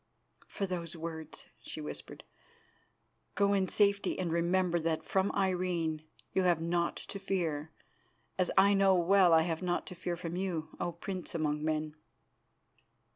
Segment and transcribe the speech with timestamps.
[0.47, 2.23] "For those words," she whispered,
[3.35, 6.01] "go in safety, and remember that from Irene
[6.33, 7.69] you have naught to fear,
[8.35, 11.93] as I know well I have naught to fear from you, O Prince among men."